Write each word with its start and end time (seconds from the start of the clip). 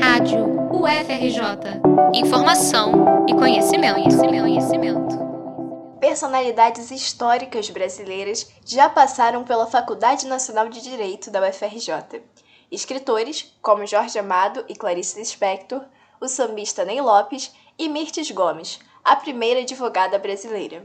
Rádio 0.00 0.44
UFRJ. 0.72 1.80
Informação 2.14 3.26
e 3.28 3.34
conhecimento, 3.34 3.94
conhecimento, 3.94 4.42
conhecimento. 4.42 5.98
Personalidades 6.00 6.90
históricas 6.90 7.70
brasileiras 7.70 8.50
já 8.64 8.88
passaram 8.88 9.44
pela 9.44 9.66
Faculdade 9.66 10.26
Nacional 10.26 10.68
de 10.68 10.82
Direito 10.82 11.30
da 11.30 11.46
UFRJ. 11.48 12.22
Escritores 12.70 13.56
como 13.60 13.86
Jorge 13.86 14.18
Amado 14.18 14.64
e 14.68 14.74
Clarice 14.74 15.18
Lispector, 15.18 15.82
o 16.20 16.28
sambista 16.28 16.84
Ney 16.84 17.00
Lopes 17.00 17.52
e 17.78 17.88
Mirtes 17.88 18.30
Gomes, 18.30 18.78
a 19.02 19.16
primeira 19.16 19.60
advogada 19.60 20.18
brasileira. 20.18 20.84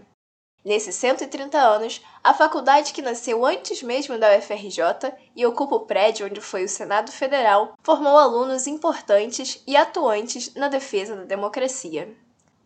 Nesses 0.64 0.96
130 0.96 1.57
anos, 1.57 2.02
a 2.21 2.34
faculdade 2.34 2.92
que 2.92 3.02
nasceu 3.02 3.46
antes 3.46 3.82
mesmo 3.82 4.18
da 4.18 4.38
UFRJ 4.38 5.14
e 5.34 5.46
ocupa 5.46 5.75
o 5.75 5.86
prédio 5.86 6.28
onde 6.28 6.42
foi 6.42 6.66
o 6.66 6.70
Senado 6.70 7.12
Federal, 7.12 7.75
formou 7.82 8.18
alunos 8.18 8.68
importantes 8.68 9.64
e 9.66 9.78
atuantes 9.78 10.54
na 10.56 10.68
defesa 10.68 11.15
da 11.15 11.24
democracia. 11.24 12.14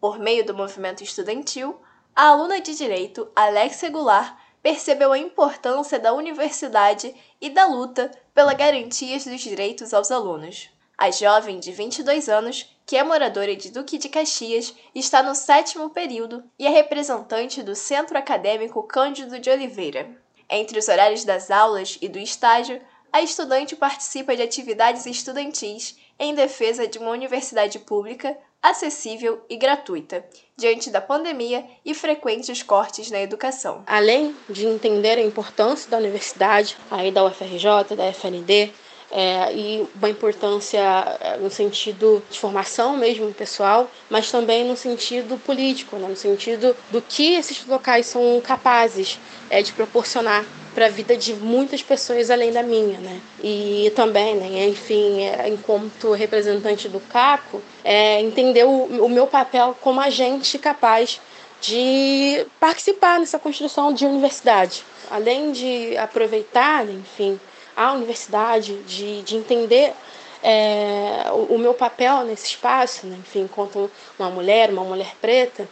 Por 0.02 0.18
meio 0.18 0.44
do 0.44 0.56
movimento 0.56 1.04
estudantil, 1.04 1.80
a 2.16 2.30
aluna 2.30 2.60
de 2.60 2.76
direito 2.76 3.30
Alexia 3.36 3.92
Goulart 3.92 4.36
percebeu 4.64 5.12
a 5.12 5.20
importância 5.20 6.00
da 6.00 6.14
universidade 6.14 7.14
e 7.40 7.50
da 7.50 7.68
luta 7.68 8.10
pela 8.34 8.56
garantia 8.56 9.20
dos 9.20 9.42
direitos 9.42 9.94
aos 9.94 10.10
alunos. 10.10 10.73
A 10.98 11.10
jovem 11.10 11.60
de 11.60 11.72
22 11.72 12.30
anos, 12.30 12.70
que 12.86 12.96
é 12.96 13.04
moradora 13.04 13.56
de 13.56 13.72
Duque 13.72 13.98
de 13.98 14.10
Caxias, 14.10 14.74
está 14.94 15.24
no 15.24 15.34
sétimo 15.34 15.90
período 15.90 16.44
e 16.58 16.68
é 16.68 16.70
representante 16.70 17.64
do 17.64 17.76
Centro 17.76 18.18
Acadêmico 18.18 18.84
Cândido 18.84 19.40
de 19.40 19.50
Oliveira. 19.50 20.10
Entre 20.50 20.78
os 20.78 20.88
horários 20.88 21.24
das 21.24 21.50
aulas 21.50 21.98
e 22.02 22.08
do 22.08 22.20
estágio, 22.20 22.80
a 23.12 23.22
estudante 23.22 23.76
participa 23.76 24.36
de 24.36 24.42
atividades 24.42 25.06
estudantis 25.06 25.98
em 26.20 26.34
defesa 26.36 26.88
de 26.88 27.00
uma 27.00 27.12
universidade 27.12 27.80
pública, 27.80 28.38
acessível 28.62 29.44
e 29.50 29.58
gratuita, 29.58 30.26
diante 30.56 30.90
da 30.90 31.02
pandemia 31.02 31.66
e 31.84 31.94
frequentes 31.94 32.64
cortes 32.64 33.12
na 33.12 33.20
educação. 33.20 33.84
Além 33.86 34.36
de 34.50 34.66
entender 34.66 35.18
a 35.18 35.22
importância 35.22 35.90
da 35.92 35.98
universidade, 35.98 36.78
aí 36.90 37.12
da 37.12 37.26
UFRJ, 37.26 37.96
da 37.96 38.06
FND, 38.14 38.72
é, 39.14 39.54
e 39.54 39.88
uma 39.96 40.10
importância 40.10 40.82
é, 41.22 41.38
no 41.38 41.52
sentido 41.52 42.24
de 42.32 42.40
formação 42.40 42.98
mesmo 42.98 43.32
pessoal, 43.32 43.90
mas 44.10 44.32
também 44.32 44.66
no 44.66 44.76
sentido 44.76 45.38
político, 45.38 45.98
né? 45.98 46.08
no 46.08 46.16
sentido 46.16 46.76
do 46.90 47.00
que 47.00 47.36
esses 47.36 47.64
locais 47.68 48.08
são 48.08 48.42
capazes 48.44 49.20
é, 49.52 49.62
de 49.62 49.72
proporcionar 49.72 50.44
para 50.74 50.88
a 50.88 50.90
vida 50.90 51.16
de 51.16 51.36
muitas 51.36 51.84
pessoas 51.84 52.32
além 52.32 52.52
da 52.52 52.64
minha, 52.64 52.98
né? 52.98 53.22
E 53.44 53.94
também, 53.96 54.36
né, 54.36 54.68
enfim, 54.68 55.22
é, 55.22 55.48
enquanto 55.48 56.14
representante 56.14 56.90
do 56.90 57.00
CACO, 57.00 57.62
é, 57.84 58.20
entender 58.20 58.66
o, 58.66 59.06
o 59.06 59.08
meu 59.08 59.28
papel 59.28 59.78
como 59.80 60.02
agente 60.02 60.58
capaz 60.58 61.22
de 61.62 62.44
participar 62.60 63.20
nessa 63.20 63.38
construção 63.38 63.94
de 63.94 64.04
universidade. 64.04 64.84
Além 65.12 65.52
de 65.52 65.96
aproveitar, 65.98 66.90
enfim, 66.90 67.40
a 67.76 67.94
universidade, 67.94 68.78
de, 68.84 69.22
de 69.24 69.36
entender 69.36 69.94
é, 70.42 71.26
o, 71.32 71.56
o, 71.56 71.60
meu 71.60 71.74
papel 71.74 72.24
nesse 72.24 72.48
espaço, 72.48 73.08
né? 73.08 73.18
enfim, 73.20 73.42
enquanto 73.42 73.90
uma 74.20 74.30
mulher, 74.30 74.70
uma 74.70 74.84
mulher 74.84 75.16
preta, 75.22 75.68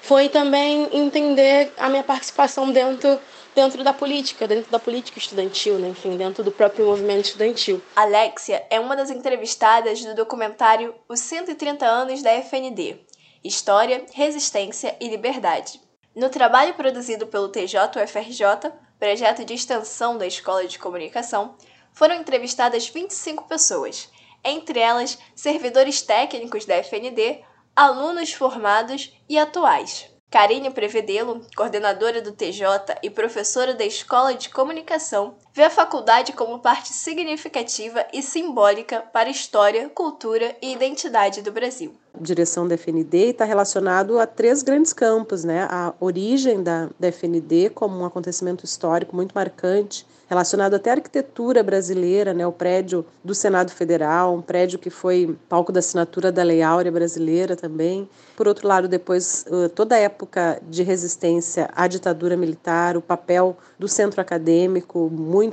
foi 0.00 0.28
também 0.28 0.88
entender 0.92 1.72
a 1.76 1.88
minha 1.88 2.02
participação 2.02 2.70
dentro 2.70 3.18
dentro 3.54 3.84
da 3.84 3.92
política, 3.92 4.48
dentro 4.48 4.70
da 4.70 4.78
política 4.78 5.18
estudantil, 5.18 5.78
né? 5.78 5.88
enfim, 5.88 6.16
dentro 6.16 6.42
do 6.42 6.50
próprio 6.50 6.86
movimento 6.86 7.26
estudantil. 7.26 7.80
Alexia 7.94 8.66
é 8.68 8.80
uma 8.80 8.96
das 8.96 9.10
entrevistadas 9.10 10.04
do 10.04 10.14
documentário 10.14 10.94
Os 11.08 11.20
130 11.20 11.86
anos 11.86 12.22
da 12.22 12.32
FND: 12.32 12.96
História, 13.42 14.04
Resistência 14.12 14.96
e 15.00 15.08
Liberdade. 15.08 15.80
No 16.14 16.28
trabalho 16.28 16.74
produzido 16.74 17.26
pelo 17.26 17.48
TJ-UFRJ, 17.48 18.72
projeto 19.04 19.44
de 19.44 19.52
extensão 19.52 20.16
da 20.16 20.26
Escola 20.26 20.66
de 20.66 20.78
Comunicação, 20.78 21.56
foram 21.92 22.14
entrevistadas 22.14 22.88
25 22.88 23.46
pessoas, 23.46 24.10
entre 24.42 24.80
elas 24.80 25.18
servidores 25.36 26.00
técnicos 26.00 26.64
da 26.64 26.82
FND, 26.82 27.44
alunos 27.76 28.32
formados 28.32 29.12
e 29.28 29.38
atuais. 29.38 30.10
Karine 30.30 30.70
Prevedelo, 30.70 31.46
coordenadora 31.54 32.22
do 32.22 32.32
TJ 32.32 32.66
e 33.02 33.10
professora 33.10 33.74
da 33.74 33.84
Escola 33.84 34.32
de 34.32 34.48
Comunicação, 34.48 35.36
vê 35.54 35.62
a 35.62 35.70
faculdade 35.70 36.32
como 36.32 36.58
parte 36.58 36.92
significativa 36.92 38.04
e 38.12 38.20
simbólica 38.20 39.04
para 39.12 39.28
a 39.28 39.32
história, 39.32 39.88
cultura 39.88 40.56
e 40.60 40.72
identidade 40.72 41.42
do 41.42 41.52
Brasil. 41.52 41.94
A 42.12 42.22
direção 42.22 42.66
da 42.66 42.76
FND 42.76 43.30
está 43.30 43.44
relacionado 43.44 44.18
a 44.18 44.26
três 44.26 44.62
grandes 44.62 44.92
campos, 44.92 45.44
né? 45.44 45.66
A 45.70 45.94
origem 46.00 46.62
da, 46.62 46.88
da 46.98 47.10
FND 47.10 47.70
como 47.70 47.98
um 47.98 48.04
acontecimento 48.04 48.64
histórico 48.64 49.14
muito 49.14 49.32
marcante, 49.32 50.06
relacionado 50.28 50.74
até 50.74 50.90
à 50.90 50.94
arquitetura 50.94 51.62
brasileira, 51.62 52.32
né? 52.32 52.46
O 52.46 52.52
prédio 52.52 53.04
do 53.22 53.34
Senado 53.34 53.70
Federal, 53.70 54.34
um 54.34 54.42
prédio 54.42 54.78
que 54.78 54.90
foi 54.90 55.36
palco 55.48 55.72
da 55.72 55.80
assinatura 55.80 56.30
da 56.30 56.42
Lei 56.42 56.62
Áurea 56.62 56.90
brasileira 56.90 57.56
também. 57.56 58.08
Por 58.36 58.46
outro 58.46 58.66
lado, 58.66 58.88
depois 58.88 59.44
toda 59.74 59.96
a 59.96 59.98
época 59.98 60.60
de 60.68 60.82
resistência 60.84 61.68
à 61.74 61.86
ditadura 61.88 62.36
militar, 62.36 62.96
o 62.96 63.02
papel 63.02 63.56
do 63.78 63.88
centro 63.88 64.20
acadêmico 64.20 65.10
muito 65.10 65.43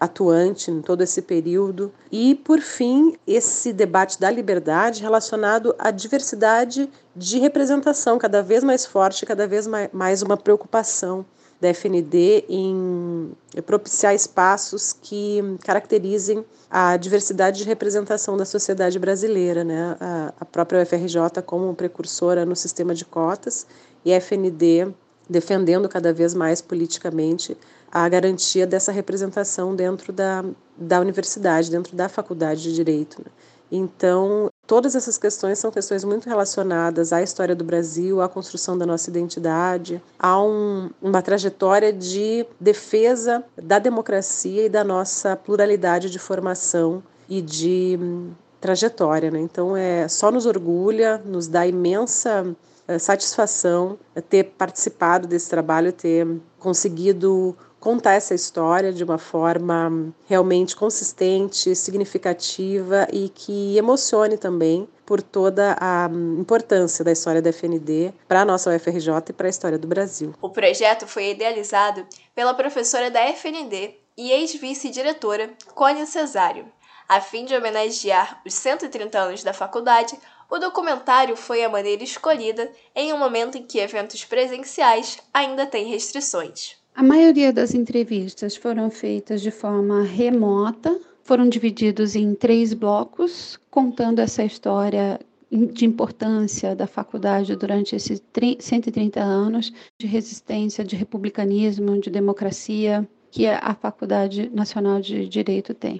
atuante 0.00 0.70
em 0.70 0.82
todo 0.82 1.02
esse 1.02 1.22
período. 1.22 1.92
E, 2.10 2.34
por 2.34 2.60
fim, 2.60 3.16
esse 3.26 3.72
debate 3.72 4.18
da 4.20 4.30
liberdade 4.30 5.02
relacionado 5.02 5.74
à 5.78 5.90
diversidade 5.90 6.90
de 7.14 7.38
representação 7.38 8.18
cada 8.18 8.42
vez 8.42 8.64
mais 8.64 8.84
forte, 8.84 9.26
cada 9.26 9.46
vez 9.46 9.68
mais 9.92 10.22
uma 10.22 10.36
preocupação 10.36 11.24
da 11.60 11.68
FND 11.72 12.44
em 12.48 13.30
propiciar 13.64 14.12
espaços 14.12 14.92
que 14.92 15.40
caracterizem 15.64 16.44
a 16.68 16.96
diversidade 16.96 17.58
de 17.58 17.64
representação 17.64 18.36
da 18.36 18.44
sociedade 18.44 18.98
brasileira, 18.98 19.62
né? 19.62 19.96
A 20.40 20.44
própria 20.44 20.82
UFRJ 20.82 21.40
como 21.46 21.72
precursora 21.72 22.44
no 22.44 22.56
sistema 22.56 22.92
de 22.94 23.04
cotas 23.04 23.64
e 24.04 24.12
a 24.12 24.20
FND 24.20 24.92
defendendo 25.30 25.88
cada 25.88 26.12
vez 26.12 26.34
mais 26.34 26.60
politicamente 26.60 27.56
a 27.92 28.08
garantia 28.08 28.66
dessa 28.66 28.90
representação 28.90 29.76
dentro 29.76 30.14
da, 30.14 30.42
da 30.78 30.98
universidade, 30.98 31.70
dentro 31.70 31.94
da 31.94 32.08
faculdade 32.08 32.62
de 32.62 32.74
direito. 32.74 33.18
Né? 33.18 33.30
Então, 33.70 34.50
todas 34.66 34.94
essas 34.94 35.18
questões 35.18 35.58
são 35.58 35.70
questões 35.70 36.02
muito 36.02 36.26
relacionadas 36.26 37.12
à 37.12 37.22
história 37.22 37.54
do 37.54 37.64
Brasil, 37.64 38.22
à 38.22 38.28
construção 38.30 38.78
da 38.78 38.86
nossa 38.86 39.10
identidade, 39.10 40.02
a 40.18 40.42
um, 40.42 40.90
uma 41.02 41.20
trajetória 41.20 41.92
de 41.92 42.46
defesa 42.58 43.44
da 43.62 43.78
democracia 43.78 44.64
e 44.64 44.68
da 44.70 44.82
nossa 44.82 45.36
pluralidade 45.36 46.08
de 46.08 46.18
formação 46.18 47.02
e 47.28 47.42
de 47.42 47.98
hum, 48.00 48.30
trajetória. 48.58 49.30
Né? 49.30 49.40
Então, 49.40 49.76
é 49.76 50.08
só 50.08 50.30
nos 50.30 50.46
orgulha, 50.46 51.20
nos 51.26 51.46
dá 51.46 51.66
imensa 51.66 52.56
eh, 52.88 52.98
satisfação 52.98 53.98
ter 54.28 54.44
participado 54.44 55.26
desse 55.26 55.48
trabalho, 55.48 55.92
ter 55.92 56.26
conseguido 56.62 57.56
contar 57.80 58.12
essa 58.12 58.32
história 58.32 58.92
de 58.92 59.02
uma 59.02 59.18
forma 59.18 60.14
realmente 60.26 60.76
consistente, 60.76 61.74
significativa 61.74 63.08
e 63.12 63.28
que 63.28 63.76
emocione 63.76 64.38
também 64.38 64.88
por 65.04 65.20
toda 65.20 65.76
a 65.80 66.08
importância 66.38 67.04
da 67.04 67.10
história 67.10 67.42
da 67.42 67.52
FND 67.52 68.12
para 68.28 68.42
a 68.42 68.44
nossa 68.44 68.74
UFRJ 68.74 69.08
e 69.30 69.32
para 69.32 69.48
a 69.48 69.50
história 69.50 69.76
do 69.76 69.88
Brasil. 69.88 70.32
O 70.40 70.48
projeto 70.48 71.08
foi 71.08 71.30
idealizado 71.30 72.06
pela 72.36 72.54
professora 72.54 73.10
da 73.10 73.20
FND 73.32 73.96
e 74.16 74.30
ex-vice-diretora 74.30 75.50
Cônia 75.74 76.06
Cesário. 76.06 76.66
A 77.08 77.20
fim 77.20 77.44
de 77.44 77.54
homenagear 77.54 78.40
os 78.46 78.54
130 78.54 79.18
anos 79.18 79.42
da 79.42 79.52
faculdade, 79.52 80.16
o 80.52 80.58
documentário 80.58 81.34
foi 81.34 81.64
a 81.64 81.68
maneira 81.70 82.04
escolhida 82.04 82.70
em 82.94 83.10
um 83.10 83.18
momento 83.18 83.56
em 83.56 83.62
que 83.62 83.78
eventos 83.78 84.22
presenciais 84.22 85.18
ainda 85.32 85.64
têm 85.64 85.86
restrições. 85.86 86.76
A 86.94 87.02
maioria 87.02 87.50
das 87.50 87.72
entrevistas 87.72 88.54
foram 88.54 88.90
feitas 88.90 89.40
de 89.40 89.50
forma 89.50 90.02
remota, 90.02 91.00
foram 91.22 91.48
divididos 91.48 92.14
em 92.14 92.34
três 92.34 92.74
blocos, 92.74 93.58
contando 93.70 94.18
essa 94.18 94.44
história 94.44 95.18
de 95.50 95.86
importância 95.86 96.76
da 96.76 96.86
faculdade 96.86 97.56
durante 97.56 97.96
esses 97.96 98.22
130 98.60 99.20
anos 99.20 99.72
de 99.98 100.06
resistência, 100.06 100.84
de 100.84 100.96
republicanismo, 100.96 101.98
de 101.98 102.10
democracia 102.10 103.08
que 103.30 103.46
a 103.46 103.74
Faculdade 103.74 104.50
Nacional 104.52 105.00
de 105.00 105.26
Direito 105.26 105.72
tem. 105.72 105.98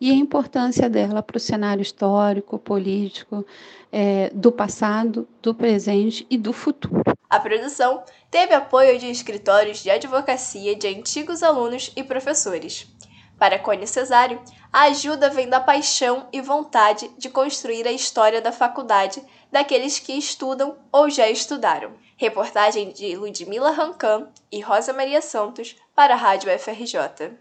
E 0.00 0.10
a 0.10 0.14
importância 0.14 0.88
dela 0.88 1.22
para 1.22 1.36
o 1.36 1.40
cenário 1.40 1.82
histórico, 1.82 2.58
político, 2.58 3.44
é, 3.92 4.30
do 4.34 4.50
passado, 4.50 5.28
do 5.40 5.54
presente 5.54 6.26
e 6.28 6.36
do 6.36 6.52
futuro. 6.52 7.02
A 7.30 7.40
produção 7.40 8.02
teve 8.30 8.54
apoio 8.54 8.98
de 8.98 9.10
escritórios 9.10 9.82
de 9.82 9.90
advocacia 9.90 10.74
de 10.74 10.88
antigos 10.88 11.42
alunos 11.42 11.92
e 11.96 12.02
professores. 12.02 12.86
Para 13.38 13.58
Cone 13.58 13.86
Cesário, 13.86 14.40
a 14.72 14.84
ajuda 14.84 15.30
vem 15.30 15.48
da 15.48 15.60
paixão 15.60 16.28
e 16.32 16.40
vontade 16.40 17.10
de 17.18 17.28
construir 17.28 17.86
a 17.86 17.92
história 17.92 18.40
da 18.40 18.52
faculdade 18.52 19.22
daqueles 19.50 19.98
que 19.98 20.12
estudam 20.12 20.76
ou 20.90 21.10
já 21.10 21.28
estudaram. 21.28 21.92
Reportagem 22.16 22.92
de 22.92 23.16
Ludmila 23.16 23.70
Rancan 23.70 24.28
e 24.50 24.60
Rosa 24.60 24.92
Maria 24.92 25.20
Santos 25.20 25.76
para 25.94 26.14
a 26.14 26.16
Rádio 26.16 26.50
FRJ. 26.58 27.36